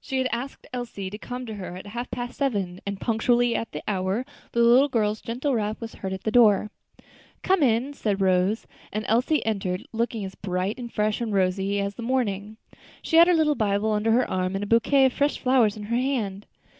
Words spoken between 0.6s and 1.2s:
Elsie to